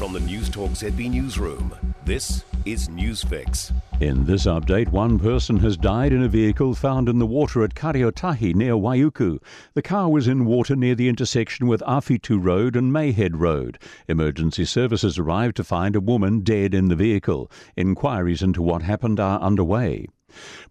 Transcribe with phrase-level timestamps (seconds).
[0.00, 1.74] From the Newstalk ZB Newsroom,
[2.06, 3.70] this is Newsfix.
[4.00, 7.74] In this update, one person has died in a vehicle found in the water at
[7.74, 9.42] Karioitahi near Waiuku.
[9.74, 13.78] The car was in water near the intersection with Afitu Road and Mayhead Road.
[14.08, 17.52] Emergency services arrived to find a woman dead in the vehicle.
[17.76, 20.06] Inquiries into what happened are underway.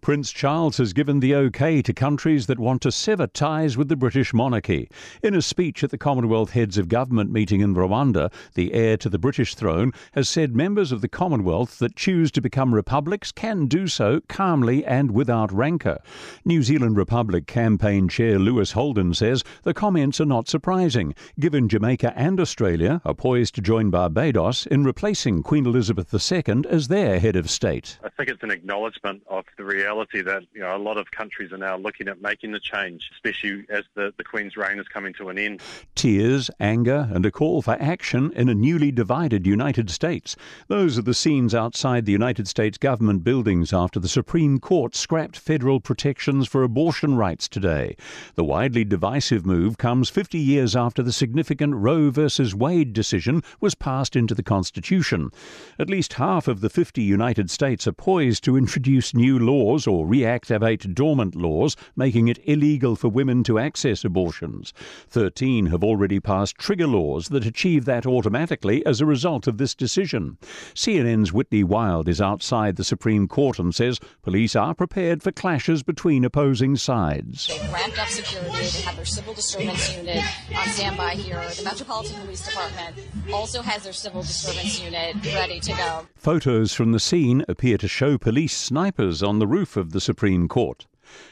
[0.00, 3.96] Prince Charles has given the OK to countries that want to sever ties with the
[3.96, 4.88] British monarchy.
[5.22, 9.08] In a speech at the Commonwealth Heads of Government meeting in Rwanda, the heir to
[9.08, 13.66] the British throne has said members of the Commonwealth that choose to become republics can
[13.66, 15.98] do so calmly and without rancour.
[16.44, 22.12] New Zealand Republic campaign chair Lewis Holden says the comments are not surprising, given Jamaica
[22.16, 27.36] and Australia are poised to join Barbados in replacing Queen Elizabeth II as their head
[27.36, 27.98] of state.
[28.02, 31.52] I think it's an acknowledgement of the reality that you know a lot of countries
[31.52, 35.12] are now looking at making the change, especially as the, the Queen's reign is coming
[35.14, 35.60] to an end.
[35.94, 40.36] Tears, anger, and a call for action in a newly divided United States.
[40.68, 45.38] Those are the scenes outside the United States government buildings after the Supreme Court scrapped
[45.38, 47.96] federal protections for abortion rights today.
[48.34, 52.28] The widely divisive move comes 50 years after the significant Roe v.
[52.54, 55.30] Wade decision was passed into the Constitution.
[55.78, 60.06] At least half of the 50 United States are poised to introduce new laws or
[60.06, 64.72] reactivate dormant laws making it illegal for women to access abortions.
[65.08, 69.74] 13 have already passed trigger laws that achieve that automatically as a result of this
[69.74, 70.38] decision.
[70.74, 75.82] CNN's Whitney Wild is outside the Supreme Court and says police are prepared for clashes
[75.82, 77.46] between opposing sides.
[77.46, 78.50] They've ramped up security.
[78.50, 80.22] They have their civil disturbance unit
[80.54, 81.40] on standby here.
[81.56, 82.96] The Metropolitan Police Department
[83.32, 86.06] also has their civil disturbance unit ready to go.
[86.16, 90.48] Photos from the scene appear to show police snipers on the roof of the Supreme
[90.48, 90.86] Court.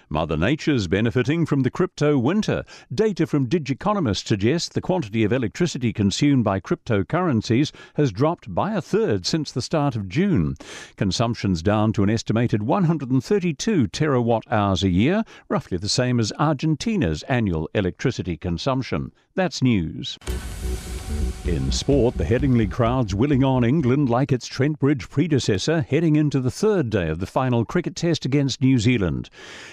[0.09, 2.65] Mother Nature's benefiting from the crypto winter.
[2.93, 8.81] Data from Digiconomist suggests the quantity of electricity consumed by cryptocurrencies has dropped by a
[8.81, 10.55] third since the start of June.
[10.97, 17.23] Consumption's down to an estimated 132 terawatt hours a year, roughly the same as Argentina's
[17.25, 19.13] annual electricity consumption.
[19.35, 20.19] That's news.
[21.49, 26.41] In sport, the Headingley crowd's willing on England like its Trent Bridge predecessor, heading into
[26.41, 29.31] the third day of the final cricket test against New Zealand.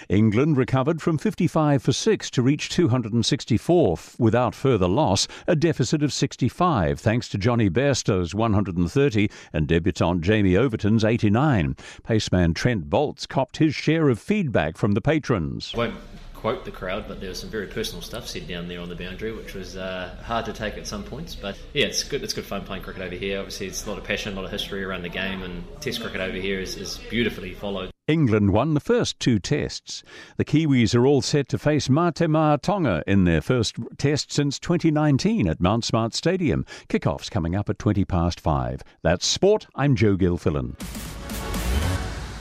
[0.08, 6.14] England recovered from 55 for 6 to reach 264 without further loss, a deficit of
[6.14, 11.76] 65 thanks to Jonny Bairstow's 130 and debutant Jamie Overton's 89.
[12.08, 15.74] Paceman Trent Boult's copped his share of feedback from the patrons.
[15.76, 15.96] Won't
[16.46, 18.96] quote the crowd, but there was some very personal stuff said down there on the
[18.96, 21.34] boundary, which was uh, hard to take at some points.
[21.34, 22.24] But yeah, it's good.
[22.24, 23.40] It's good fun playing cricket over here.
[23.40, 26.02] Obviously, it's a lot of passion, a lot of history around the game, and Test
[26.02, 27.90] cricket over here is, is beautifully followed.
[28.08, 30.04] England won the first two tests.
[30.38, 35.48] The Kiwis are all set to face Mate Tonga in their first test since 2019
[35.48, 36.64] at Mount Smart Stadium.
[36.90, 38.84] Kickoffs coming up at 20 past five.
[39.02, 39.66] That's sport.
[39.74, 40.76] I'm Joe Gilfillan.